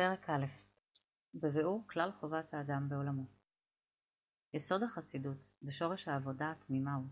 פרק 0.00 0.30
א' 0.30 0.46
בביאור 1.34 1.88
כלל 1.88 2.12
חובת 2.12 2.54
האדם 2.54 2.88
בעולמו 2.88 3.26
יסוד 4.54 4.82
החסידות 4.82 5.54
ושורש 5.62 6.08
העבודה 6.08 6.50
התמימה 6.50 6.94
הוא 6.94 7.06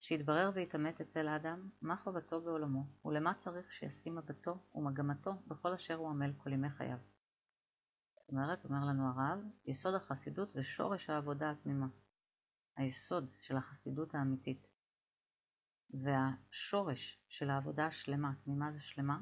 שיתברר 0.00 0.50
ויתעמת 0.54 1.00
אצל 1.00 1.28
האדם 1.28 1.70
מה 1.82 1.96
חובתו 1.96 2.40
בעולמו 2.40 2.86
ולמה 3.04 3.34
צריך 3.34 3.72
שישים 3.72 4.16
מבטו 4.16 4.58
ומגמתו 4.74 5.32
בכל 5.46 5.72
אשר 5.72 5.94
הוא 5.94 6.08
עמל 6.08 6.32
כל 6.36 6.52
ימי 6.52 6.70
חייו. 6.70 6.98
זאת 8.16 8.28
אומרת, 8.28 8.64
אומר 8.64 8.84
לנו 8.88 9.08
הרב, 9.08 9.38
יסוד 9.64 9.94
החסידות 9.94 10.52
ושורש 10.56 11.10
העבודה 11.10 11.50
התמימה. 11.50 11.88
היסוד 12.76 13.30
של 13.40 13.56
החסידות 13.56 14.14
האמיתית 14.14 14.66
והשורש 15.90 17.24
של 17.28 17.50
העבודה 17.50 17.86
השלמה, 17.86 18.32
תמימה 18.44 18.72
זה 18.72 18.80
שלמה, 18.80 19.18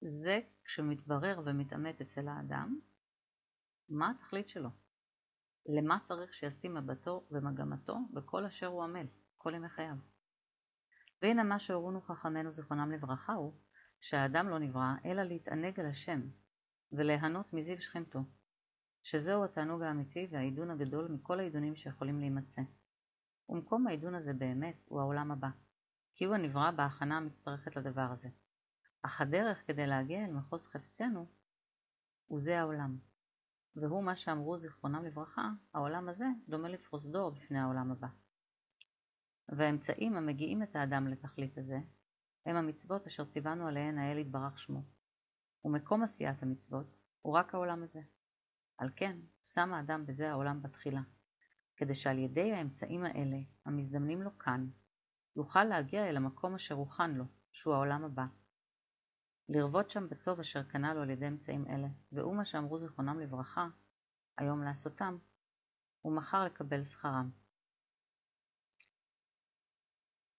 זה 0.00 0.40
כשמתברר 0.64 1.42
ומתעמת 1.44 2.00
אצל 2.00 2.28
האדם 2.28 2.80
מה 3.88 4.10
התכלית 4.10 4.48
שלו, 4.48 4.68
למה 5.66 6.00
צריך 6.00 6.32
שישים 6.32 6.74
מבטו 6.74 7.26
ומגמתו 7.30 7.96
בכל 8.12 8.44
אשר 8.44 8.66
הוא 8.66 8.84
עמל, 8.84 9.06
כל 9.36 9.54
ימי 9.54 9.68
חייו. 9.68 9.96
והנה 11.22 11.42
מה 11.42 11.58
שהורונו 11.58 12.00
חכמינו 12.00 12.50
זיכרונם 12.50 12.92
לברכה 12.92 13.32
הוא 13.32 13.52
שהאדם 14.00 14.48
לא 14.48 14.58
נברא 14.58 14.94
אלא 15.04 15.22
להתענג 15.22 15.80
על 15.80 15.86
השם 15.86 16.20
וליהנות 16.92 17.52
מזיו 17.52 17.80
שכנתו, 17.80 18.20
שזהו 19.02 19.44
התענוג 19.44 19.82
האמיתי 19.82 20.28
והעידון 20.30 20.70
הגדול 20.70 21.08
מכל 21.08 21.40
העידונים 21.40 21.76
שיכולים 21.76 22.20
להימצא. 22.20 22.62
ומקום 23.48 23.86
העידון 23.86 24.14
הזה 24.14 24.32
באמת 24.32 24.84
הוא 24.84 25.00
העולם 25.00 25.30
הבא, 25.30 25.48
כי 26.14 26.24
הוא 26.24 26.34
הנברא 26.34 26.70
בהכנה 26.70 27.16
המצטרכת 27.16 27.76
לדבר 27.76 28.08
הזה. 28.12 28.28
אך 29.02 29.20
הדרך 29.20 29.66
כדי 29.66 29.86
להגיע 29.86 30.24
אל 30.24 30.32
מחוז 30.32 30.66
חפצנו 30.66 31.26
הוא 32.26 32.38
זה 32.38 32.60
העולם. 32.60 32.98
והוא 33.76 34.04
מה 34.04 34.16
שאמרו 34.16 34.56
זיכרונם 34.56 35.04
לברכה, 35.04 35.50
העולם 35.74 36.08
הזה 36.08 36.26
דומה 36.48 36.68
לפרוזדור 36.68 37.30
בפני 37.30 37.58
העולם 37.58 37.90
הבא. 37.90 38.08
והאמצעים 39.48 40.16
המגיעים 40.16 40.62
את 40.62 40.76
האדם 40.76 41.08
לתכלית 41.08 41.58
הזה, 41.58 41.78
הם 42.46 42.56
המצוות 42.56 43.06
אשר 43.06 43.24
ציוונו 43.24 43.66
עליהן 43.68 43.98
האל 43.98 44.18
יתברך 44.18 44.58
שמו. 44.58 44.82
ומקום 45.64 46.02
עשיית 46.02 46.42
המצוות 46.42 46.96
הוא 47.22 47.34
רק 47.34 47.54
העולם 47.54 47.82
הזה. 47.82 48.00
על 48.78 48.90
כן, 48.96 49.18
שם 49.44 49.72
האדם 49.72 50.06
בזה 50.06 50.30
העולם 50.30 50.62
בתחילה, 50.62 51.02
כדי 51.76 51.94
שעל 51.94 52.18
ידי 52.18 52.52
האמצעים 52.52 53.04
האלה, 53.04 53.36
המזדמנים 53.66 54.22
לו 54.22 54.38
כאן, 54.38 54.68
יוכל 55.36 55.64
להגיע 55.64 56.08
אל 56.08 56.16
המקום 56.16 56.54
אשר 56.54 56.74
הוכן 56.74 57.14
לו, 57.14 57.24
שהוא 57.52 57.74
העולם 57.74 58.04
הבא, 58.04 58.26
לרבות 59.48 59.90
שם 59.90 60.08
בטוב 60.08 60.40
אשר 60.40 60.62
קנה 60.62 60.94
לו 60.94 61.02
על 61.02 61.10
ידי 61.10 61.28
אמצעים 61.28 61.64
אלה, 61.66 61.88
והוא 62.12 62.36
מה 62.36 62.44
שאמרו 62.44 62.78
זיכרונם 62.78 63.20
לברכה, 63.20 63.68
היום 64.38 64.62
לעשותם, 64.62 65.18
ומחר 66.04 66.44
לקבל 66.44 66.82
שכרם. 66.82 67.30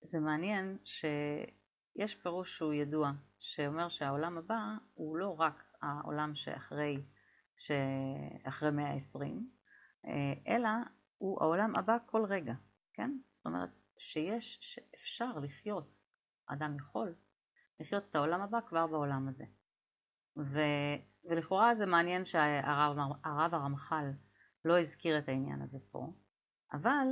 זה 0.02 0.20
מעניין 0.20 0.78
שיש 0.84 2.16
פירוש 2.16 2.58
שהוא 2.58 2.74
ידוע, 2.74 3.12
שאומר 3.40 3.90
שהעולם 3.90 4.38
הבא 4.38 4.76
הוא 4.94 5.18
לא 5.18 5.40
רק 5.40 5.64
העולם 5.82 6.36
שאחרי, 6.36 7.04
שאחרי 7.58 8.72
מאה 8.72 8.90
העשרים, 8.90 9.50
אלא 10.48 10.70
הוא 11.18 11.44
העולם 11.44 11.76
הבא 11.76 11.98
כל 12.06 12.26
רגע, 12.26 12.54
כן? 12.94 13.18
זאת 13.32 13.46
אומרת 13.46 13.70
שיש, 13.98 14.58
שאפשר 14.62 15.40
לחיות, 15.40 15.96
אדם 16.46 16.76
יכול 16.76 17.16
לחיות 17.80 18.04
את 18.10 18.16
העולם 18.16 18.42
הבא 18.42 18.60
כבר 18.68 18.88
בעולם 18.88 19.28
הזה. 19.28 19.46
ו, 20.38 20.60
ולכאורה 21.26 21.76
זה 21.76 21.86
מעניין 21.86 22.26
שהרב 22.26 23.54
הרמח"ל 23.54 24.06
לא 24.66 24.80
הזכיר 24.80 25.18
את 25.20 25.30
העניין 25.30 25.62
הזה 25.62 25.80
פה, 25.92 26.14
אבל 26.74 27.08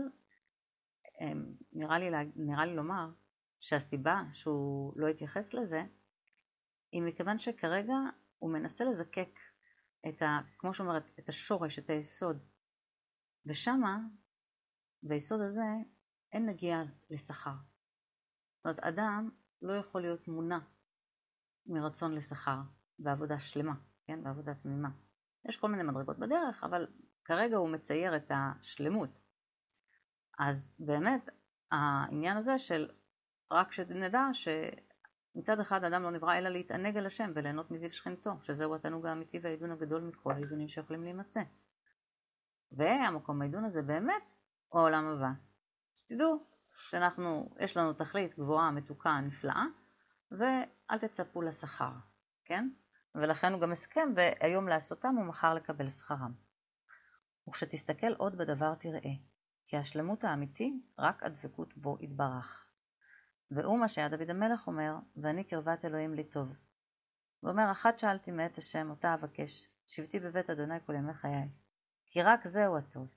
אמ, 1.21 1.53
נראה 1.73 1.99
לי, 1.99 2.09
נראה 2.35 2.65
לי 2.65 2.75
לומר 2.75 3.09
שהסיבה 3.59 4.21
שהוא 4.31 4.93
לא 4.95 5.07
התייחס 5.07 5.53
לזה 5.53 5.83
היא 6.91 7.01
מכיוון 7.01 7.37
שכרגע 7.37 7.95
הוא 8.37 8.51
מנסה 8.53 8.83
לזקק 8.83 9.39
את 10.09 10.21
ה... 10.21 10.39
כמו 10.57 10.73
שאומרת, 10.73 11.11
את 11.19 11.29
השורש, 11.29 11.79
את 11.79 11.89
היסוד. 11.89 12.43
ושמה, 13.45 13.99
ביסוד 15.03 15.41
הזה, 15.41 15.65
אין 16.31 16.45
נגיעה 16.49 16.83
לשכר. 17.09 17.55
זאת 18.57 18.65
אומרת, 18.65 18.79
אדם 18.79 19.29
לא 19.61 19.73
יכול 19.73 20.01
להיות 20.01 20.27
מונע 20.27 20.59
מרצון 21.65 22.15
לשכר 22.15 22.57
בעבודה 22.99 23.39
שלמה, 23.39 23.75
כן, 24.07 24.23
בעבודה 24.23 24.53
תמימה. 24.55 24.89
יש 25.49 25.57
כל 25.57 25.67
מיני 25.67 25.83
מדרגות 25.83 26.19
בדרך, 26.19 26.63
אבל 26.63 26.87
כרגע 27.25 27.57
הוא 27.57 27.69
מצייר 27.69 28.15
את 28.15 28.31
השלמות. 28.31 29.09
אז 30.39 30.75
באמת 30.79 31.29
העניין 31.71 32.37
הזה 32.37 32.57
של 32.57 32.89
רק 33.51 33.71
שנדע 33.71 34.27
שמצד 34.33 35.59
אחד 35.59 35.83
האדם 35.83 36.03
לא 36.03 36.11
נברא 36.11 36.37
אלא 36.37 36.49
להתענג 36.49 36.97
על 36.97 37.05
השם 37.05 37.31
וליהנות 37.35 37.71
מזיו 37.71 37.91
שכנתו, 37.91 38.31
שזהו 38.41 38.75
התענוג 38.75 39.05
האמיתי 39.05 39.39
והעידון 39.39 39.71
הגדול 39.71 40.01
מכל 40.01 40.31
העידונים 40.31 40.67
שיכולים 40.67 41.03
להימצא. 41.03 41.41
והמקום 42.71 43.41
העידון 43.41 43.65
הזה 43.65 43.81
באמת 43.81 44.33
הוא 44.67 44.81
העולם 44.81 45.05
הבא. 45.05 45.29
שתדעו 45.97 46.45
שאנחנו, 46.77 47.55
יש 47.59 47.77
לנו 47.77 47.93
תכלית 47.93 48.39
גבוהה, 48.39 48.71
מתוקה, 48.71 49.19
נפלאה, 49.21 49.63
ואל 50.31 50.97
תצפו 51.01 51.41
לשכר, 51.41 51.91
כן? 52.45 52.69
ולכן 53.15 53.53
הוא 53.53 53.61
גם 53.61 53.71
הסכם 53.71 54.09
והיום 54.15 54.67
לעשותם 54.67 55.17
ומחר 55.17 55.53
לקבל 55.53 55.89
שכרם. 55.89 56.33
וכשתסתכל 57.49 58.13
עוד 58.17 58.37
בדבר 58.37 58.75
תראה, 58.75 59.11
כי 59.65 59.77
השלמות 59.77 60.23
האמיתי 60.23 60.81
רק 60.99 61.23
הדבקות 61.23 61.77
בו 61.77 61.97
יתברך. 62.01 62.65
והוא 63.51 63.79
מה 63.79 63.87
שהיה 63.87 64.09
דוד 64.09 64.29
המלך 64.29 64.67
אומר, 64.67 64.95
ואני 65.15 65.43
קרבת 65.43 65.85
אלוהים 65.85 66.13
לי 66.13 66.23
טוב. 66.23 66.53
ואומר, 67.43 67.71
אחת 67.71 67.99
שאלתי 67.99 68.31
מאת 68.31 68.57
השם, 68.57 68.89
אותה 68.89 69.13
אבקש, 69.13 69.69
שבתי 69.87 70.19
בבית 70.19 70.49
אדוני 70.49 70.75
כל 70.85 70.95
ימי 70.95 71.13
חיי, 71.13 71.49
כי 72.05 72.21
רק 72.21 72.47
זהו 72.47 72.77
הטוב. 72.77 73.07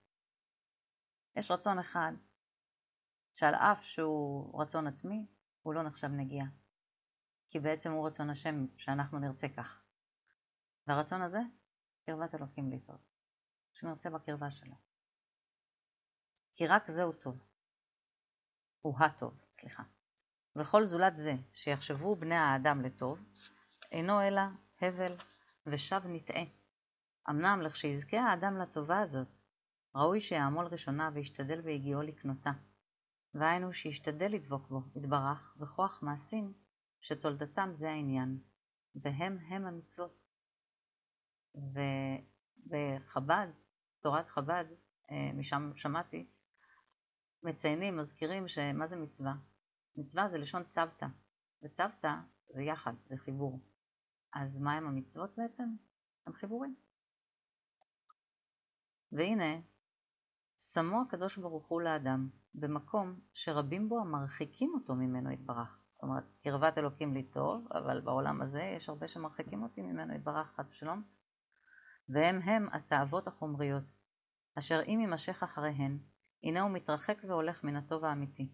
יש 1.37 1.51
רצון 1.51 1.79
אחד, 1.79 2.13
שעל 3.41 3.55
אף 3.55 3.83
שהוא 3.83 4.63
רצון 4.63 4.87
עצמי, 4.87 5.27
הוא 5.63 5.75
לא 5.75 5.83
נחשב 5.83 6.07
נגיעה. 6.07 6.47
כי 7.51 7.61
בעצם 7.61 7.93
הוא 7.93 8.07
רצון 8.07 8.31
השם 8.31 8.67
שאנחנו 8.77 9.19
נרצה 9.19 9.49
כך. 9.49 9.83
והרצון 10.87 11.23
הזה, 11.23 11.39
קרבת 12.07 12.35
אלוקים 12.35 12.71
לי. 12.71 12.81
שנרצה 13.73 14.11
בקרבה 14.11 14.51
שלו. 14.51 14.75
כי 16.53 16.67
רק 16.67 16.91
זהו 16.91 17.13
טוב. 17.13 17.39
הוא 18.81 18.95
הטוב, 18.99 19.41
סליחה. 19.53 19.83
וכל 20.57 20.85
זולת 20.85 21.17
זה 21.17 21.35
שיחשבו 21.53 22.17
בני 22.17 22.37
האדם 22.37 22.83
לטוב, 22.83 23.19
אינו 23.93 24.23
אלא 24.23 24.43
הבל 24.81 25.17
ושב 25.67 26.01
נטעה. 26.05 26.43
אמנם 27.31 27.61
לכשיזכה 27.63 28.21
האדם 28.21 28.57
לטובה 28.57 29.01
הזאת, 29.01 29.29
ראוי 29.95 30.21
שיעמול 30.21 30.67
ראשונה 30.67 31.11
וישתדל 31.15 31.61
בהגיעו 31.61 32.03
לקנותה. 32.03 32.51
והיינו 33.35 33.73
שישתדל 33.73 34.33
לדבוק 34.33 34.69
בו, 34.69 34.81
יתברך, 34.97 35.57
בכוח 35.57 36.03
מעשים 36.03 36.53
שתולדתם 37.01 37.69
זה 37.73 37.91
העניין, 37.91 38.39
והם 38.95 39.39
הם 39.39 39.67
המצוות. 39.67 40.21
ובחב"ד, 42.67 43.49
תורת 44.01 44.29
חב"ד, 44.29 44.65
אה, 45.11 45.33
משם 45.35 45.71
שמעתי, 45.77 46.31
מציינים, 47.43 47.97
מזכירים 47.97 48.49
שמה 48.49 48.87
זה 48.87 48.97
מצווה? 48.97 49.35
מצווה 49.97 50.29
זה 50.29 50.39
לשון 50.39 50.65
צוותא, 50.65 51.07
וצוותא 51.63 52.15
זה 52.49 52.63
יחד, 52.63 52.93
זה 53.07 53.17
חיבור. 53.17 53.61
אז 54.35 54.61
מה 54.61 54.73
הם 54.73 54.87
המצוות 54.87 55.31
בעצם? 55.37 55.69
הם 56.27 56.33
חיבורים. 56.33 56.75
והנה, 59.13 59.61
שמו 60.59 61.03
הקדוש 61.03 61.39
ברוך 61.39 61.69
הוא 61.69 61.83
לאדם 61.83 62.29
במקום 62.55 63.21
שרבים 63.35 63.89
בו 63.89 64.01
המרחיקים 64.01 64.73
אותו 64.75 64.95
ממנו 64.95 65.31
יתברך. 65.31 65.79
זאת 65.91 66.03
אומרת, 66.03 66.25
קרבת 66.43 66.79
אלוקים 66.79 67.15
לי 67.15 67.23
טוב, 67.23 67.69
אבל 67.73 68.01
בעולם 68.01 68.43
הזה 68.43 68.63
יש 68.63 68.89
הרבה 68.89 69.09
שמרחיקים 69.09 69.63
אותי 69.63 69.83
ממנו 69.83 70.15
יתברך, 70.15 70.53
חס 70.57 70.71
ושלום. 70.71 71.03
והם 72.09 72.43
הם 72.43 72.69
התאוות 72.73 73.27
החומריות, 73.27 73.97
אשר 74.59 74.83
אם 74.87 74.99
יימשך 75.01 75.43
אחריהן, 75.43 75.99
הנה 76.45 76.61
הוא 76.61 76.71
מתרחק 76.71 77.19
והולך 77.29 77.65
מן 77.65 77.77
הטוב 77.77 78.05
האמיתי, 78.05 78.53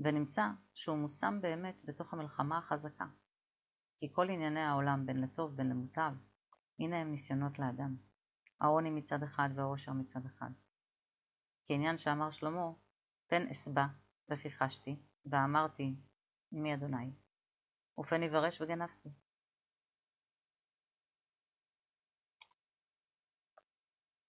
ונמצא 0.00 0.44
שהוא 0.74 0.98
מושם 0.98 1.38
באמת 1.42 1.76
בתוך 1.84 2.14
המלחמה 2.14 2.58
החזקה. 2.58 3.06
כי 3.98 4.12
כל 4.12 4.30
ענייני 4.30 4.60
העולם, 4.60 5.06
בין 5.06 5.20
לטוב 5.20 5.56
בין 5.56 5.68
למוטב, 5.68 6.12
הנה 6.78 7.00
הם 7.00 7.10
ניסיונות 7.10 7.58
לאדם. 7.58 7.96
העוני 8.60 8.90
מצד 8.90 9.22
אחד 9.22 9.48
והעושר 9.54 9.92
מצד 9.92 10.26
אחד. 10.26 10.50
כעניין 11.66 11.98
שאמר 11.98 12.30
שלמה, 12.30 12.70
פן 13.30 13.46
אסבע 13.50 13.86
וכיחשתי, 14.30 14.96
ואמרתי, 15.26 15.94
מי 16.52 16.74
אדוני? 16.74 17.10
ופן 17.98 18.22
יברש 18.22 18.60
וגנבתי. 18.60 19.08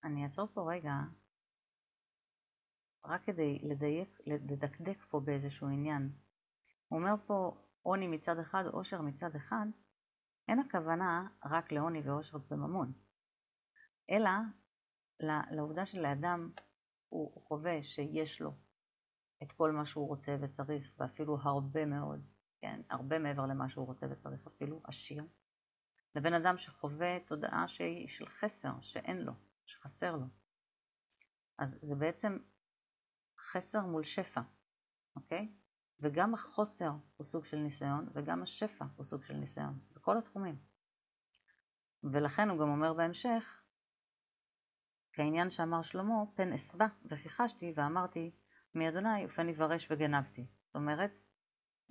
אני 0.03 0.23
אעצור 0.23 0.47
פה 0.53 0.73
רגע, 0.73 0.93
רק 3.05 3.23
כדי 3.25 3.59
לדייק, 3.63 4.19
לדקדק 4.25 5.05
פה 5.09 5.19
באיזשהו 5.19 5.67
עניין. 5.67 6.11
הוא 6.87 6.99
אומר 6.99 7.13
פה 7.27 7.57
עוני 7.81 8.07
מצד 8.07 8.39
אחד, 8.39 8.63
עושר 8.71 9.01
מצד 9.01 9.35
אחד, 9.35 9.65
אין 10.47 10.59
הכוונה 10.59 11.27
רק 11.45 11.71
לעוני 11.71 12.01
ועושר 12.01 12.37
בממון, 12.37 12.93
אלא 14.09 14.29
לעובדה 15.51 15.85
שלאדם 15.85 16.51
הוא 17.09 17.41
חווה 17.47 17.83
שיש 17.83 18.41
לו 18.41 18.51
את 19.43 19.51
כל 19.51 19.71
מה 19.71 19.85
שהוא 19.85 20.07
רוצה 20.07 20.35
וצריך, 20.41 20.91
ואפילו 20.97 21.37
הרבה 21.41 21.85
מאוד, 21.85 22.27
כן, 22.61 22.81
הרבה 22.89 23.19
מעבר 23.19 23.45
למה 23.45 23.69
שהוא 23.69 23.85
רוצה 23.85 24.07
וצריך, 24.11 24.47
אפילו 24.47 24.81
עשיר, 24.83 25.23
לבין 26.15 26.33
אדם 26.33 26.57
שחווה 26.57 27.19
תודעה 27.19 27.67
שהיא 27.67 28.07
של 28.07 28.29
חסר, 28.29 28.81
שאין 28.81 29.17
לו, 29.17 29.33
שחסר 29.65 30.15
לו. 30.15 30.25
אז 31.57 31.79
זה 31.81 31.95
בעצם 31.95 32.37
חסר 33.39 33.85
מול 33.85 34.03
שפע, 34.03 34.41
אוקיי? 35.15 35.53
וגם 35.99 36.33
החוסר 36.33 36.91
הוא 37.17 37.25
סוג 37.25 37.45
של 37.45 37.57
ניסיון, 37.57 38.09
וגם 38.13 38.43
השפע 38.43 38.85
הוא 38.95 39.03
סוג 39.03 39.23
של 39.23 39.33
ניסיון, 39.33 39.79
בכל 39.93 40.17
התחומים. 40.17 40.55
ולכן 42.03 42.49
הוא 42.49 42.59
גם 42.59 42.69
אומר 42.69 42.93
בהמשך, 42.93 43.63
כעניין 45.13 45.49
שאמר 45.49 45.81
שלמה, 45.81 46.15
פן 46.35 46.53
אסבע 46.53 46.87
וחיחשתי 47.05 47.73
ואמרתי, 47.75 48.31
מאדוני 48.75 49.25
ופן 49.25 49.49
יברש 49.49 49.91
וגנבתי. 49.91 50.45
זאת 50.65 50.75
אומרת, 50.75 51.11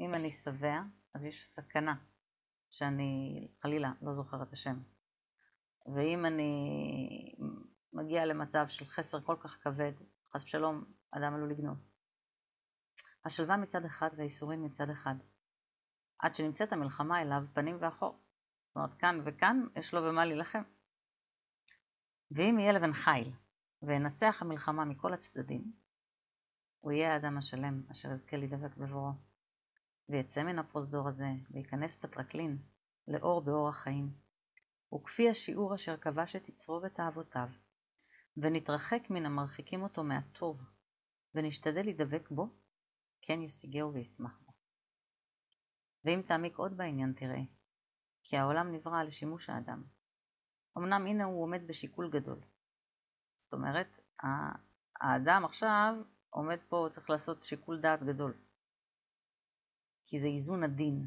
אם 0.00 0.14
אני 0.14 0.30
שבע, 0.30 0.82
אז 1.14 1.24
יש 1.24 1.46
סכנה 1.46 1.94
שאני 2.70 3.48
חלילה 3.62 3.92
לא 4.02 4.12
זוכר 4.12 4.42
את 4.42 4.52
השם. 4.52 4.76
ואם 5.86 6.26
אני 6.26 6.52
מגיע 7.92 8.26
למצב 8.26 8.64
של 8.68 8.84
חסר 8.84 9.20
כל 9.20 9.36
כך 9.40 9.58
כבד, 9.62 9.92
חס 10.32 10.44
ושלום, 10.44 10.84
אדם 11.10 11.34
עלול 11.34 11.50
לגנוב. 11.50 11.78
השלווה 13.24 13.56
מצד 13.56 13.84
אחד 13.84 14.10
והאיסורים 14.16 14.64
מצד 14.64 14.90
אחד. 14.90 15.14
עד 16.18 16.34
שנמצאת 16.34 16.72
המלחמה 16.72 17.22
אליו 17.22 17.42
פנים 17.54 17.76
ואחור. 17.80 18.20
זאת 18.68 18.76
אומרת, 18.76 18.94
כאן 18.94 19.20
וכאן 19.24 19.66
יש 19.76 19.94
לו 19.94 20.00
במה 20.02 20.24
להילחם. 20.24 20.62
ואם 22.30 22.58
יהיה 22.58 22.72
לבן 22.72 22.92
חיל, 22.92 23.32
וינצח 23.82 24.36
המלחמה 24.40 24.84
מכל 24.84 25.14
הצדדים, 25.14 25.72
הוא 26.80 26.92
יהיה 26.92 27.14
האדם 27.14 27.38
השלם 27.38 27.82
אשר 27.90 28.12
יזכה 28.12 28.36
להידבק 28.36 28.76
בבורו. 28.76 29.12
ויצא 30.08 30.42
מן 30.42 30.58
הפרוזדור 30.58 31.08
הזה, 31.08 31.28
וייכנס 31.50 31.96
פטרקלין, 31.96 32.58
לאור 33.08 33.40
באור 33.40 33.68
החיים. 33.68 34.14
וכפי 34.94 35.30
השיעור 35.30 35.74
אשר 35.74 35.96
כבש 35.96 36.36
את 36.36 36.48
יצרו 36.48 36.80
ותאוותיו, 36.82 37.48
ונתרחק 38.36 39.02
מן 39.10 39.26
המרחיקים 39.26 39.82
אותו 39.82 40.04
מהטוב, 40.04 40.56
ונשתדל 41.34 41.82
להידבק 41.82 42.30
בו, 42.30 42.48
כן 43.22 43.42
ישיגהו 43.42 43.94
וישמח 43.94 44.38
בו. 44.44 44.52
ואם 46.04 46.22
תעמיק 46.26 46.56
עוד 46.56 46.76
בעניין 46.76 47.12
תראה, 47.12 47.40
כי 48.22 48.36
העולם 48.36 48.72
נברא 48.72 49.02
לשימוש 49.02 49.50
האדם. 49.50 49.82
אמנם 50.78 51.06
הנה 51.06 51.24
הוא 51.24 51.42
עומד 51.42 51.66
בשיקול 51.66 52.10
גדול. 52.10 52.40
זאת 53.36 53.52
אומרת, 53.52 54.00
האדם 55.00 55.44
עכשיו 55.44 55.94
עומד 56.30 56.58
פה, 56.68 56.86
צריך 56.90 57.10
לעשות 57.10 57.42
שיקול 57.42 57.80
דעת 57.80 58.02
גדול. 58.02 58.34
כי 60.06 60.20
זה 60.20 60.26
איזון 60.26 60.62
הדין, 60.62 61.06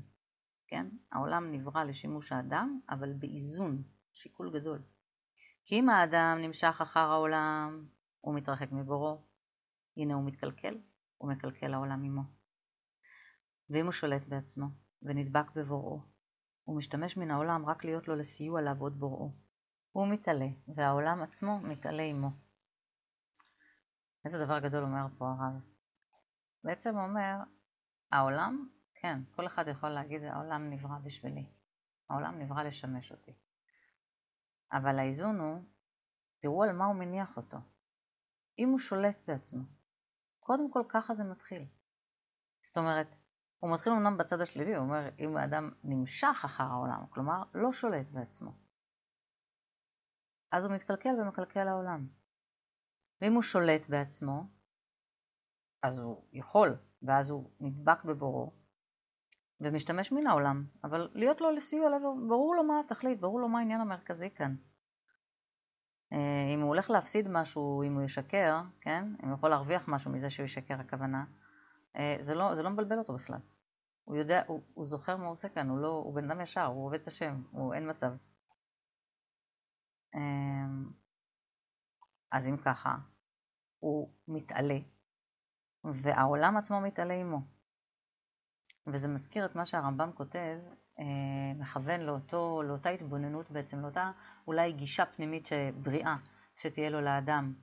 כן? 0.68 0.88
העולם 1.12 1.52
נברא 1.52 1.84
לשימוש 1.84 2.32
האדם, 2.32 2.80
אבל 2.90 3.14
באיזון, 3.14 3.84
שיקול 4.14 4.60
גדול. 4.60 4.82
כי 5.66 5.80
אם 5.80 5.90
האדם 5.90 6.38
נמשך 6.42 6.82
אחר 6.82 7.00
העולם, 7.00 7.88
הוא 8.22 8.36
מתרחק 8.36 8.72
מבורו, 8.72 9.22
הנה 9.98 10.14
הוא 10.14 10.26
מתקלקל, 10.26 10.78
הוא 11.18 11.32
מקלקל 11.32 11.74
העולם 11.74 12.04
עמו. 12.04 12.22
ואם 13.70 13.86
הוא 13.86 13.92
שולט 13.92 14.28
בעצמו, 14.28 14.66
ונדבק 15.02 15.52
בבוראו, 15.56 16.02
הוא 16.64 16.78
משתמש 16.78 17.18
מן 17.18 17.32
העולם 17.32 17.66
רק 17.66 17.86
להיות 17.86 18.08
לו 18.08 18.16
לסיוע 18.16 18.62
לעבוד 18.62 19.00
בוראו. 19.00 19.32
הוא 19.92 20.08
מתעלה, 20.08 20.48
והעולם 20.68 21.22
עצמו 21.22 21.60
מתעלה 21.60 22.04
עמו. 22.04 22.30
איזה 24.26 24.46
דבר 24.46 24.60
גדול 24.60 24.84
אומר 24.84 25.06
פה 25.18 25.26
הרב. 25.26 25.62
בעצם 26.64 26.98
אומר, 26.98 27.36
העולם, 28.12 28.70
כן, 28.96 29.20
כל 29.36 29.48
אחד 29.48 29.68
יכול 29.68 29.90
להגיד, 29.90 30.24
העולם 30.24 30.70
נברא 30.70 30.98
בשבילי. 31.04 31.46
העולם 32.10 32.40
נברא 32.40 32.64
לשמש 32.64 33.12
אותי. 33.12 33.34
אבל 34.72 35.00
האיזון 35.00 35.40
הוא, 35.40 35.64
תראו 36.40 36.64
על 36.64 36.72
מה 36.72 36.86
הוא 36.86 36.96
מניח 36.96 37.38
אותו. 37.38 37.58
אם 38.60 38.70
הוא 38.70 38.80
שולט 38.80 39.18
בעצמו, 39.28 39.64
קודם 40.40 40.72
כל 40.72 40.84
ככה 40.90 41.14
זה 41.14 41.24
מתחיל. 41.24 41.66
זאת 42.62 42.78
אומרת, 42.78 43.08
הוא 43.60 43.74
מתחיל 43.74 43.94
אמנם 43.94 44.18
בצד 44.18 44.42
השלילי, 44.42 44.76
הוא 44.76 44.86
אומר, 44.86 45.10
אם 45.20 45.38
האדם 45.38 45.72
נמשך 45.84 46.42
אחר 46.46 46.64
העולם, 46.64 47.08
כלומר, 47.10 47.44
לא 47.54 47.72
שולט 47.72 48.08
בעצמו, 48.12 48.52
אז 50.52 50.66
הוא 50.66 50.76
מתקלקל 50.76 51.10
ומקלקל 51.10 51.68
העולם. 51.68 52.08
ואם 53.24 53.34
הוא 53.34 53.42
שולט 53.42 53.90
בעצמו, 53.90 54.44
אז 55.84 56.00
הוא 56.00 56.24
יכול, 56.34 56.78
ואז 57.04 57.30
הוא 57.30 57.50
נדבק 57.60 58.04
בבורו, 58.04 58.54
ומשתמש 59.62 60.12
מן 60.12 60.28
העולם, 60.28 60.66
אבל 60.84 61.10
להיות 61.14 61.42
לו 61.42 61.52
לסיוע, 61.52 61.90
ברור 62.28 62.56
לו 62.56 62.64
מה 62.64 62.80
התכלית, 62.80 63.20
ברור 63.20 63.40
לו 63.40 63.50
מה 63.50 63.60
העניין 63.60 63.82
המרכזי 63.82 64.30
כאן. 64.30 64.56
אה, 66.14 66.54
אם 66.54 66.60
הוא 66.60 66.68
הולך 66.68 66.90
להפסיד 66.90 67.28
משהו, 67.30 67.84
אם 67.84 67.94
הוא 67.94 68.04
ישקר, 68.04 68.62
כן? 68.82 69.06
אם 69.24 69.28
הוא 69.28 69.38
יכול 69.38 69.50
להרוויח 69.50 69.88
משהו 69.88 70.12
מזה 70.12 70.30
שהוא 70.30 70.46
ישקר, 70.46 70.80
הכוונה, 70.80 71.26
אה, 71.96 72.16
זה 72.20 72.36
לא, 72.36 72.56
זה 72.56 72.64
לא 72.64 72.70
מבלבל 72.70 73.00
אותו 73.00 73.14
בכלל. 73.14 73.40
הוא 74.04 74.16
יודע, 74.16 74.44
הוא, 74.48 74.62
הוא 74.74 74.86
זוכר 74.86 75.18
מה 75.18 75.24
הוא 75.24 75.32
עושה 75.32 75.50
כאן, 75.50 75.70
הוא, 75.70 75.80
לא, 75.80 75.88
הוא 75.88 76.16
בן 76.16 76.32
אדם 76.32 76.42
ישר, 76.42 76.66
הוא 76.66 76.86
עובד 76.86 77.02
את 77.02 77.08
השם, 77.08 77.42
הוא 77.52 77.74
אין 77.74 77.90
מצב. 77.90 78.14
אה, 80.16 80.66
אז 82.32 82.48
אם 82.48 82.58
ככה, 82.58 82.96
הוא 83.84 84.10
מתעלה, 84.28 84.80
והעולם 85.84 86.58
עצמו 86.58 86.82
מתעלה 86.82 87.14
עמו. 87.14 87.42
וזה 88.88 89.08
מזכיר 89.08 89.46
את 89.46 89.56
מה 89.56 89.66
שהרמב"ם 89.66 90.12
כותב, 90.12 90.58
אה, 91.00 91.54
מכוון 91.60 92.02
לאותו, 92.02 92.62
לאותה 92.64 92.90
התבוננות 92.90 93.52
בעצם, 93.52 93.80
לאותה 93.80 94.12
אולי 94.48 94.72
גישה 94.72 95.06
פנימית 95.06 95.50
בריאה 95.82 96.16
שתהיה 96.56 96.90
לו 96.90 97.02
לאדם, 97.02 97.54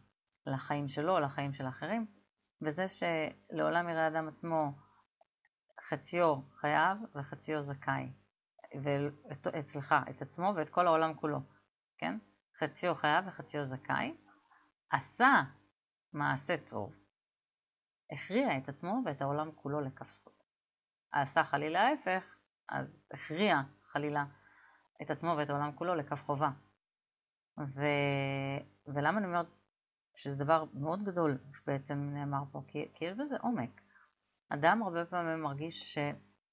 לחיים 0.46 0.88
שלו, 0.88 1.20
לחיים 1.20 1.52
של 1.52 1.68
אחרים, 1.68 2.06
וזה 2.62 2.84
שלעולם 2.88 3.88
יראה 3.88 4.08
אדם 4.08 4.28
עצמו 4.28 4.72
חציו 5.88 6.36
חייב 6.60 6.98
וחציו 7.14 7.62
זכאי, 7.62 8.12
סליחה, 9.66 10.02
את 10.10 10.22
עצמו 10.22 10.52
ואת 10.56 10.70
כל 10.70 10.86
העולם 10.86 11.14
כולו, 11.14 11.38
כן? 11.98 12.18
חציו 12.60 12.94
חייב 12.94 13.24
וחציו 13.28 13.64
זכאי, 13.64 14.16
עשה 14.90 15.42
מעשה 16.12 16.56
טוב, 16.56 16.94
הכריע 18.12 18.58
את 18.58 18.68
עצמו 18.68 19.02
ואת 19.04 19.22
העולם 19.22 19.52
כולו 19.52 19.80
לכף 19.80 20.10
זכות. 20.10 20.42
עשה 21.12 21.44
חלילה 21.44 21.80
ההפך, 21.80 22.22
אז 22.68 22.96
הכריע 23.10 23.60
חלילה 23.92 24.24
את 25.02 25.10
עצמו 25.10 25.34
ואת 25.38 25.50
העולם 25.50 25.72
כולו 25.72 25.94
לכף 25.94 26.22
חובה. 26.26 26.50
ו... 27.58 27.82
ולמה 28.86 29.18
אני 29.18 29.26
אומרת 29.26 29.46
שזה 30.14 30.36
דבר 30.36 30.64
מאוד 30.74 31.04
גדול 31.04 31.38
שבעצם 31.54 32.10
נאמר 32.14 32.42
פה? 32.52 32.62
כי, 32.68 32.88
כי 32.94 33.04
יש 33.04 33.16
בזה 33.16 33.36
עומק. 33.42 33.80
אדם 34.48 34.82
הרבה 34.82 35.04
פעמים 35.04 35.42
מרגיש 35.42 35.94
ש... 35.94 35.98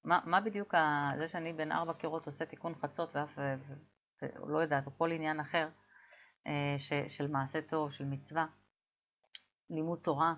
מה, 0.04 0.20
מה 0.24 0.40
בדיוק 0.40 0.74
ה... 0.74 1.10
זה 1.18 1.28
שאני 1.28 1.52
בין 1.52 1.72
ארבע 1.72 1.94
קירות 1.94 2.26
עושה 2.26 2.46
תיקון 2.46 2.74
חצות 2.74 3.16
ואף 3.16 3.38
לא 4.46 4.58
יודעת, 4.58 4.86
או 4.86 4.98
כל 4.98 5.12
עניין 5.12 5.40
אחר 5.40 5.68
אה, 6.46 6.74
ש... 6.78 6.92
של 7.08 7.30
מעשה 7.30 7.62
טוב, 7.62 7.92
של 7.92 8.04
מצווה, 8.04 8.46
לימוד 9.70 9.98
תורה, 9.98 10.34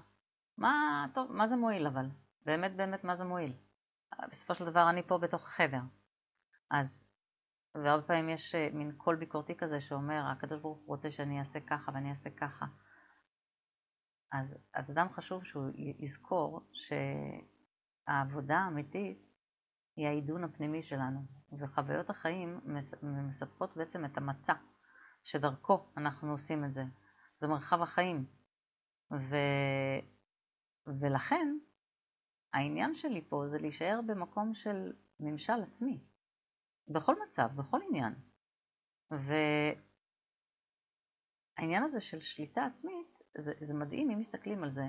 מה, 0.59 1.07
טוב, 1.15 1.33
מה 1.33 1.47
זה 1.47 1.57
מועיל 1.57 1.87
אבל? 1.87 2.07
באמת 2.47 2.77
באמת 2.77 3.05
מה 3.05 3.15
זה 3.15 3.25
מועיל? 3.25 3.53
בסופו 4.31 4.55
של 4.55 4.65
דבר 4.65 4.91
אני 4.91 5.03
פה 5.03 5.19
בתוך 5.19 5.43
החדר. 5.43 5.81
אז, 6.71 7.09
והרבה 7.75 8.07
פעמים 8.07 8.29
יש 8.29 8.55
אה, 8.55 8.69
מין 8.73 8.93
קול 8.97 9.17
ביקורתי 9.17 9.57
כזה 9.57 9.81
שאומר, 9.81 10.23
הקדוש 10.33 10.61
ברוך 10.61 10.79
הוא 10.79 10.87
רוצה 10.87 11.11
שאני 11.11 11.39
אעשה 11.39 11.61
ככה 11.61 11.93
ואני 11.95 12.09
אעשה 12.09 12.31
ככה. 12.31 12.67
אז, 14.33 14.59
אז 14.75 14.91
אדם 14.91 15.09
חשוב 15.09 15.45
שהוא 15.45 15.71
יזכור 15.99 16.71
שהעבודה 16.73 18.59
האמיתית 18.59 19.31
היא 19.97 20.07
העידון 20.07 20.45
הפנימי 20.45 20.83
שלנו, 20.83 21.21
וחוויות 21.59 22.11
החיים 22.11 22.61
מספקות 23.03 23.77
בעצם 23.77 24.05
את 24.05 24.17
המצע 24.17 24.55
שדרכו 25.23 25.93
אנחנו 25.97 26.31
עושים 26.31 26.65
את 26.65 26.73
זה. 26.73 26.83
זה 27.37 27.49
מרחב 27.49 27.83
החיים. 27.83 28.40
ו... 29.13 29.37
ולכן 31.01 31.57
העניין 32.53 32.95
שלי 32.95 33.25
פה 33.29 33.43
זה 33.47 33.59
להישאר 33.59 34.01
במקום 34.07 34.55
של 34.55 34.93
ממשל 35.21 35.63
עצמי, 35.63 36.01
בכל 36.89 37.15
מצב, 37.27 37.49
בכל 37.57 37.81
עניין. 37.89 38.15
העניין 41.57 41.83
הזה 41.83 42.01
של 42.01 42.21
שליטה 42.21 42.65
עצמית, 42.65 43.19
זה, 43.39 43.53
זה 43.61 43.75
מדהים 43.75 44.11
אם 44.11 44.19
מסתכלים 44.19 44.65
על 44.65 44.71
זה. 44.71 44.85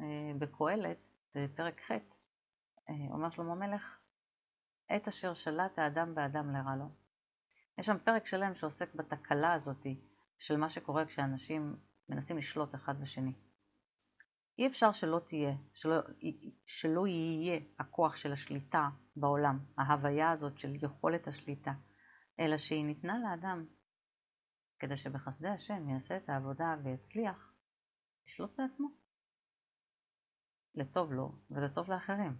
אה, 0.00 0.32
בקהלת, 0.38 0.98
בפרק 1.34 1.80
ח', 1.80 1.90
אה, 1.90 2.94
אומר 3.10 3.30
שלמה 3.30 3.52
המלך, 3.52 3.98
עת 4.88 5.08
אשר 5.08 5.34
שלט 5.34 5.78
האדם 5.78 6.14
באדם 6.14 6.50
לרע 6.52 6.76
לו. 6.76 6.88
יש 7.78 7.86
שם 7.86 7.98
פרק 8.04 8.26
שלם 8.26 8.54
שעוסק 8.54 8.94
בתקלה 8.94 9.52
הזאת 9.52 9.86
של 10.38 10.56
מה 10.56 10.68
שקורה 10.68 11.06
כשאנשים 11.06 11.76
מנסים 12.10 12.38
לשלוט 12.38 12.74
אחד 12.74 13.00
בשני. 13.00 13.32
אי 14.58 14.66
אפשר 14.66 14.92
שלא 14.92 15.20
תהיה, 15.26 15.54
שלא, 15.74 15.96
שלא 16.66 17.06
יהיה 17.06 17.60
הכוח 17.78 18.16
של 18.16 18.32
השליטה 18.32 18.88
בעולם, 19.16 19.58
ההוויה 19.78 20.30
הזאת 20.30 20.58
של 20.58 20.84
יכולת 20.84 21.26
השליטה, 21.26 21.72
אלא 22.40 22.58
שהיא 22.58 22.84
ניתנה 22.84 23.18
לאדם 23.18 23.66
כדי 24.78 24.96
שבחסדי 24.96 25.48
השם 25.48 25.88
יעשה 25.88 26.16
את 26.16 26.28
העבודה 26.28 26.76
ויצליח 26.84 27.52
לשלוט 28.26 28.60
בעצמו. 28.60 28.88
לטוב 30.74 31.12
לו 31.12 31.32
ולטוב 31.50 31.90
לאחרים. 31.90 32.38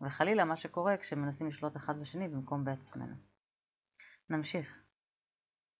וחלילה 0.00 0.44
מה 0.44 0.56
שקורה 0.56 0.96
כשמנסים 0.96 1.46
לשלוט 1.48 1.76
אחד 1.76 2.00
בשני 2.00 2.28
במקום 2.28 2.64
בעצמנו. 2.64 3.16
נמשיך. 4.30 4.85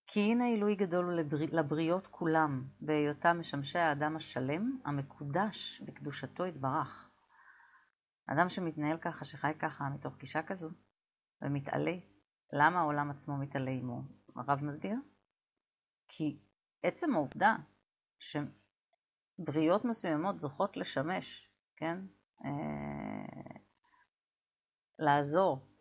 כי 0.06 0.20
הנה 0.20 0.44
עילוי 0.44 0.74
גדול 0.74 1.18
לבריות 1.52 2.06
כולם, 2.06 2.64
בהיותם 2.80 3.36
משמשי 3.40 3.78
האדם 3.78 4.16
השלם, 4.16 4.78
המקודש 4.84 5.80
בקדושתו 5.80 6.46
יתברך. 6.46 7.10
אדם 8.26 8.48
שמתנהל 8.48 8.98
ככה, 8.98 9.24
שחי 9.24 9.52
ככה, 9.58 9.88
מתוך 9.88 10.16
גישה 10.16 10.42
כזו, 10.42 10.68
ומתעלה, 11.42 11.96
למה 12.52 12.80
העולם 12.80 13.10
עצמו 13.10 13.36
מתעלה 13.36 13.70
עמו? 13.70 14.02
הרב 14.36 14.64
מסביר? 14.64 14.96
כי 16.08 16.38
עצם 16.82 17.14
העובדה 17.14 17.56
שבריות 19.38 19.84
מסוימות 19.84 20.38
זוכות 20.38 20.76
לשמש, 20.76 21.50
כן? 21.76 21.98
אה, 22.44 23.56
לעזור 24.98 25.75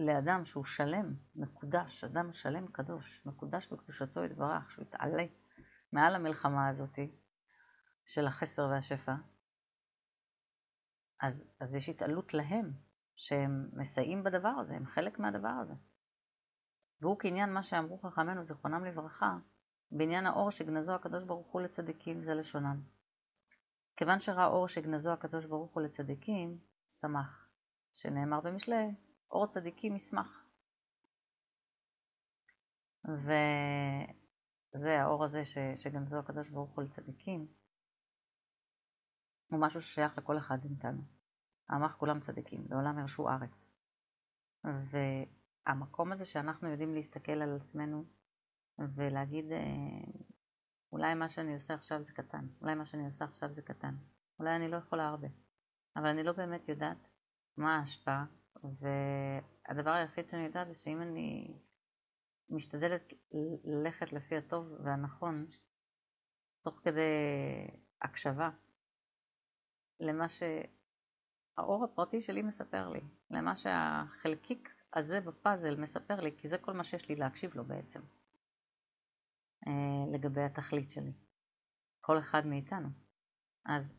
לאדם 0.00 0.44
שהוא 0.44 0.64
שלם, 0.64 1.14
מקודש, 1.34 2.04
אדם 2.04 2.32
שלם 2.32 2.66
קדוש, 2.66 3.26
מקודש 3.26 3.66
בקדושתו 3.66 4.24
יתברך, 4.24 4.70
שהוא 4.70 4.82
יתעלה 4.82 5.24
מעל 5.92 6.14
המלחמה 6.14 6.68
הזאת 6.68 6.98
של 8.04 8.26
החסר 8.26 8.68
והשפע, 8.70 9.14
אז, 11.20 11.44
אז 11.60 11.74
יש 11.74 11.88
התעלות 11.88 12.34
להם, 12.34 12.72
שהם 13.16 13.70
מסייעים 13.72 14.24
בדבר 14.24 14.48
הזה, 14.48 14.74
הם 14.74 14.86
חלק 14.86 15.18
מהדבר 15.18 15.48
הזה. 15.62 15.74
והוא 17.00 17.16
כעניין 17.18 17.52
מה 17.52 17.62
שאמרו 17.62 17.98
חכמינו, 17.98 18.42
זיכרונם 18.42 18.84
לברכה, 18.84 19.36
בעניין 19.90 20.26
האור 20.26 20.50
שגנזו 20.50 20.94
הקדוש 20.94 21.24
ברוך 21.24 21.52
הוא 21.52 21.60
לצדיקים, 21.60 22.24
זה 22.24 22.34
לשונם. 22.34 22.82
כיוון 23.96 24.18
שראה 24.18 24.46
אור 24.46 24.68
שגנזו 24.68 25.12
הקדוש 25.12 25.46
ברוך 25.46 25.74
הוא 25.74 25.82
לצדיקים, 25.82 26.58
שמח, 26.88 27.48
שנאמר 27.92 28.40
במשלי, 28.40 28.94
אור 29.30 29.46
צדיקים 29.46 29.96
ישמח. 29.96 30.46
וזה 33.04 35.00
האור 35.00 35.24
הזה 35.24 35.44
ש, 35.44 35.58
שגנזו 35.74 36.18
הקדוש 36.18 36.50
ברוך 36.50 36.70
הוא 36.70 36.84
לצדיקים, 36.84 37.46
הוא 39.50 39.60
משהו 39.60 39.82
ששייך 39.82 40.18
לכל 40.18 40.38
אחד 40.38 40.58
מאיתנו. 40.66 41.02
העמך 41.68 41.92
כולם 41.92 42.20
צדיקים, 42.20 42.66
לעולם 42.70 42.98
ירשו 42.98 43.28
ארץ. 43.28 43.70
והמקום 44.64 46.12
הזה 46.12 46.26
שאנחנו 46.26 46.68
יודעים 46.68 46.94
להסתכל 46.94 47.32
על 47.32 47.56
עצמנו 47.56 48.04
ולהגיד, 48.78 49.52
אה, 49.52 50.22
אולי 50.92 51.14
מה 51.14 51.28
שאני 51.28 51.54
עושה 51.54 51.74
עכשיו 51.74 52.02
זה 52.02 52.12
קטן, 52.12 52.46
אולי 52.60 52.74
מה 52.74 52.86
שאני 52.86 53.04
עושה 53.04 53.24
עכשיו 53.24 53.52
זה 53.52 53.62
קטן, 53.62 53.94
אולי 54.38 54.56
אני 54.56 54.68
לא 54.68 54.76
יכולה 54.76 55.08
הרבה, 55.08 55.28
אבל 55.96 56.06
אני 56.06 56.22
לא 56.22 56.32
באמת 56.32 56.68
יודעת 56.68 57.08
מה 57.56 57.76
ההשפעה 57.76 58.24
והדבר 58.56 59.90
היחיד 59.90 60.28
שאני 60.28 60.44
יודעת 60.44 60.68
זה 60.68 60.74
שאם 60.74 61.02
אני 61.02 61.58
משתדלת 62.50 63.12
ללכת 63.64 64.12
לפי 64.12 64.36
הטוב 64.36 64.66
והנכון, 64.84 65.46
תוך 66.62 66.80
כדי 66.84 67.10
הקשבה 68.02 68.50
למה 70.00 70.26
שהאור 70.28 71.84
הפרטי 71.84 72.20
שלי 72.20 72.42
מספר 72.42 72.88
לי, 72.88 73.00
למה 73.30 73.56
שהחלקיק 73.56 74.74
הזה 74.94 75.20
בפאזל 75.20 75.76
מספר 75.76 76.20
לי, 76.20 76.36
כי 76.36 76.48
זה 76.48 76.58
כל 76.58 76.72
מה 76.72 76.84
שיש 76.84 77.08
לי 77.08 77.16
להקשיב 77.16 77.54
לו 77.54 77.64
בעצם, 77.64 78.00
אה, 79.66 80.12
לגבי 80.12 80.42
התכלית 80.42 80.90
שלי, 80.90 81.12
כל 82.00 82.18
אחד 82.18 82.46
מאיתנו. 82.46 82.88
אז 83.64 83.96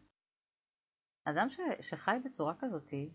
אדם 1.25 1.49
ש, 1.49 1.59
שחי 1.81 2.17
בצורה 2.25 2.53
כזאתי, 2.59 3.13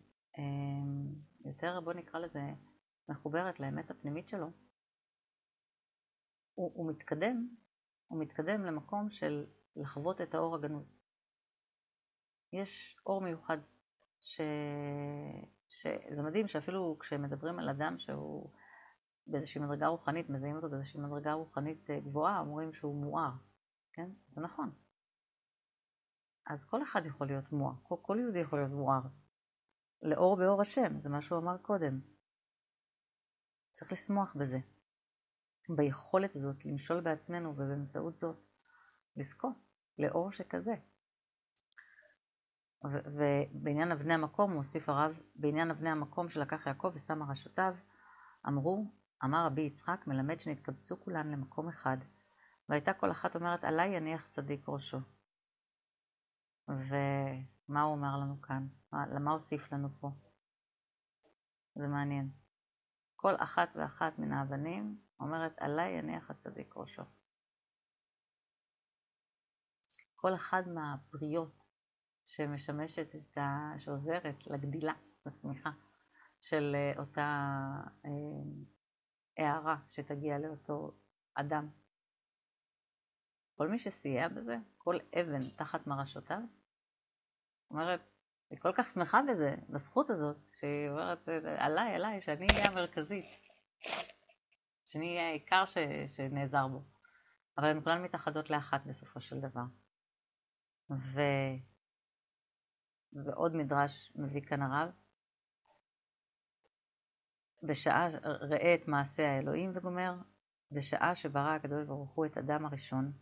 יותר, 1.45 1.81
בוא 1.81 1.93
נקרא 1.93 2.21
לזה, 2.21 2.40
מחוברת 3.09 3.61
לאמת 3.61 3.90
הפנימית 3.90 4.28
שלו, 4.28 4.47
הוא, 6.55 6.73
הוא 6.75 6.90
מתקדם, 6.90 7.49
הוא 8.07 8.21
מתקדם 8.21 8.64
למקום 8.64 9.11
של 9.11 9.47
לחוות 9.76 10.21
את 10.21 10.35
האור 10.35 10.55
הגנוז. 10.55 10.93
יש 12.52 13.00
אור 13.07 13.21
מיוחד, 13.21 13.59
ש... 14.21 14.40
שזה 15.69 16.23
מדהים 16.23 16.49
שאפילו 16.49 16.97
כשמדברים 17.00 17.59
על 17.59 17.69
אדם 17.69 17.99
שהוא 17.99 18.50
באיזושהי 19.26 19.61
מדרגה 19.61 19.87
רוחנית, 19.87 20.31
מזהים 20.31 20.57
אותו 20.57 20.71
באיזושהי 20.71 21.00
מדרגה 21.00 21.33
רוחנית 21.33 21.90
אה, 21.90 22.00
גבוהה, 22.00 22.40
אומרים 22.40 22.73
שהוא 22.73 23.05
מואר, 23.05 23.31
כן? 23.93 24.11
זה 24.26 24.40
נכון. 24.40 24.71
אז 26.47 26.64
כל 26.64 26.83
אחד 26.83 27.07
יכול 27.07 27.26
להיות 27.26 27.52
מואר, 27.52 27.73
כל, 27.83 27.97
כל 28.02 28.16
יהודי 28.21 28.38
יכול 28.38 28.59
להיות 28.59 28.73
מואר. 28.73 29.00
לאור 30.03 30.37
באור 30.37 30.61
השם, 30.61 30.99
זה 30.99 31.11
מה 31.11 31.23
שהוא 31.23 31.38
אמר 31.38 31.57
קודם. 31.59 32.00
צריך 33.73 33.93
לשמוח 33.93 34.37
בזה, 34.37 34.59
ביכולת 35.69 36.37
הזאת 36.37 36.65
למשול 36.65 37.00
בעצמנו 37.00 37.50
ובאמצעות 37.50 38.17
זאת 38.17 38.37
לזכות 39.17 39.57
לאור 39.99 40.33
שכזה. 40.33 40.75
ובעניין 42.85 43.93
אבני 43.93 44.15
המקום, 44.15 44.50
הוא 44.50 44.57
הוסיף 44.57 44.88
הרב, 44.88 45.21
בעניין 45.35 45.71
אבני 45.71 45.91
המקום 45.91 46.29
שלקח 46.29 46.67
יעקב 46.67 46.93
ושם 46.95 47.19
מרשותיו, 47.19 47.75
אמרו, 48.49 48.85
אמר 49.25 49.47
רבי 49.47 49.62
יצחק, 49.62 50.05
מלמד 50.07 50.41
שנתקבצו 50.41 51.00
כולן 51.00 51.31
למקום 51.31 51.69
אחד, 51.69 51.97
והייתה 52.69 52.93
כל 52.93 53.11
אחת 53.11 53.37
אומרת, 53.37 53.65
עליי 53.65 53.97
יניח 53.97 54.26
צדיק 54.26 54.69
ראשו. 54.69 54.99
ומה 57.68 57.82
הוא 57.82 57.92
אומר 57.92 58.16
לנו 58.16 58.42
כאן? 58.42 58.68
למה 58.92 59.30
הוסיף 59.30 59.73
לנו 59.73 59.88
פה? 60.00 60.11
זה 61.75 61.88
מעניין. 61.88 62.30
כל 63.16 63.35
אחת 63.37 63.68
ואחת 63.76 64.18
מן 64.18 64.32
האבנים 64.32 65.00
אומרת, 65.20 65.58
עליי 65.58 65.99
יניח 65.99 66.30
הצדיק 66.30 66.76
ראשו. 66.76 67.02
כל 70.14 70.35
אחד 70.35 70.62
מהבריות 70.68 71.64
שמשמשת 72.25 73.14
את 73.14 73.38
ה... 73.38 73.75
שעוזרת 73.78 74.46
לגדילה, 74.46 74.92
לצמיחה 75.26 75.70
של 76.40 76.73
אה, 76.75 76.92
אותה 76.99 77.61
אה, 78.04 78.11
הערה 79.38 79.76
שתגיע 79.90 80.38
לאותו 80.38 80.92
אדם. 81.35 81.68
כל 83.56 83.68
מי 83.68 83.78
שסייע 83.78 84.28
בזה, 84.28 84.56
כל 84.78 84.96
אבן 85.20 85.50
תחת 85.56 85.87
מרשותיו, 85.87 86.40
אומרת, 87.70 88.00
היא 88.50 88.58
כל 88.58 88.73
כך 88.73 88.90
שמחה 88.90 89.20
בזה, 89.30 89.54
בזכות 89.68 90.11
הזאת, 90.11 90.37
שהיא 90.61 90.88
אומרת, 90.88 91.28
עליי, 91.58 91.94
עליי, 91.94 92.20
שאני 92.20 92.46
אהיה 92.52 92.66
המרכזית, 92.66 93.25
שאני 94.87 95.16
אהיה 95.16 95.28
העיקר 95.28 95.64
ש... 95.64 95.78
שנעזר 96.06 96.66
בו. 96.66 96.82
אבל 97.58 97.66
הן 97.66 97.80
כולן 97.80 98.02
מתאחדות 98.02 98.50
לאחת 98.50 98.80
בסופו 98.87 99.20
של 99.20 99.40
דבר. 99.40 99.64
ו... 100.90 101.20
ועוד 103.12 103.54
מדרש 103.54 104.12
מביא 104.16 104.42
כאן 104.42 104.62
הרב, 104.62 104.90
בשעה, 107.62 108.06
ראה 108.23 108.75
את 108.75 108.88
מעשה 108.88 109.30
האלוהים 109.30 109.73
וגומר, 109.75 110.14
בשעה 110.73 111.14
שברא 111.14 111.54
הקדוש 111.54 111.87
ברוך 111.87 112.14
הוא 112.14 112.26
את 112.26 112.38
אדם 112.38 112.66
הראשון, 112.66 113.12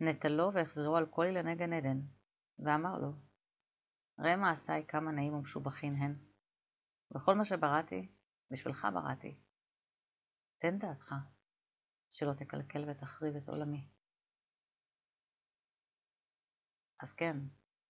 נטלו 0.00 0.52
והחזירו 0.52 0.96
על 0.96 1.06
כל 1.06 1.24
אילני 1.24 1.54
גן 1.54 1.72
עדן, 1.72 2.00
ואמר 2.58 2.98
לו, 2.98 3.12
ראה 4.18 4.36
מעשיי 4.36 4.86
כמה 4.88 5.12
נעים 5.12 5.34
ומשובחים 5.34 5.94
הן, 5.94 6.14
וכל 7.16 7.34
מה 7.34 7.44
שבראתי, 7.44 8.12
בשבילך 8.50 8.86
בראתי. 8.94 9.36
תן 10.58 10.78
דעתך, 10.78 11.14
שלא 12.10 12.32
תקלקל 12.32 12.90
ותחריב 12.90 13.36
את 13.36 13.48
עולמי. 13.48 13.88
אז 17.00 17.12
כן, 17.12 17.36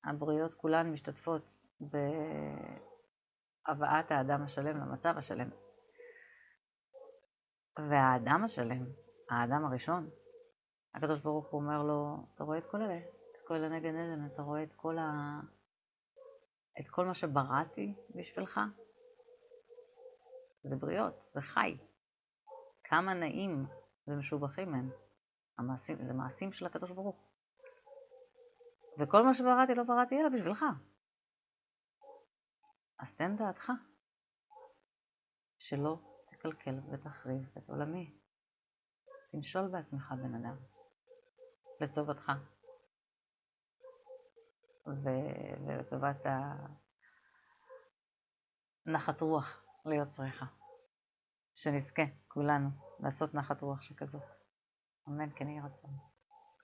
הבריות 0.05 0.55
כולן 0.55 0.93
משתתפות 0.93 1.61
בהבאת 1.81 2.81
האדם 4.11 4.43
השלם 4.43 4.77
למצב 4.77 5.15
השלם. 5.19 5.51
והאדם 7.79 8.45
השלם, 8.45 8.87
האדם 9.31 9.65
הראשון, 9.65 10.11
הקדוש 10.95 11.21
ברוך 11.21 11.47
הוא 11.47 11.61
אומר 11.61 11.83
לו, 11.83 12.27
אתה 12.35 12.45
רואה 12.45 12.59
את 12.59 12.65
כל 12.71 12.83
אלה? 12.83 13.16
כל 13.47 13.65
הנגד 13.65 13.89
עדן, 13.89 14.27
אתה 14.27 14.43
רואה 14.43 14.63
את 14.63 14.73
כל, 14.77 14.99
ה... 14.99 15.41
את 16.81 16.89
כל 16.91 17.07
מה 17.07 17.15
שבראתי 17.15 17.95
בשבילך? 18.15 18.61
זה 20.65 20.77
בריאות, 20.77 21.15
זה 21.35 21.41
חי. 21.41 21.79
כמה 22.85 23.15
נעים 23.15 23.67
ומשובחים 24.07 24.75
הם. 24.75 24.91
המעשים, 25.59 26.05
זה 26.05 26.15
מעשים 26.15 26.53
של 26.53 26.67
הקדוש 26.67 26.91
ברוך. 26.91 27.17
וכל 28.99 29.23
מה 29.23 29.35
שבראתי 29.35 29.75
לא 29.75 29.83
בראתי 29.83 30.15
אלא 30.21 30.29
בשבילך. 30.29 30.65
אז 32.99 33.15
תן 33.17 33.37
דעתך 33.37 33.73
שלא 35.59 35.99
תקלקל 36.31 36.81
ותחריב 36.93 37.51
את 37.59 37.69
עולמי. 37.69 38.19
תמשול 39.33 39.69
בעצמך 39.69 40.13
בן 40.13 40.35
אדם, 40.35 40.57
לטובתך 41.81 42.33
ולטובת 44.87 46.27
הנחת 48.87 49.21
רוח 49.21 49.65
ליוצריך. 49.87 50.45
שנזכה 51.55 52.03
כולנו 52.29 52.69
לעשות 53.01 53.35
נחת 53.35 53.63
רוח 53.63 53.81
שכזאת. 53.81 54.23
אמן 55.09 55.31
כן 55.37 55.49
יהי 55.49 55.61
רצון. 55.61 55.91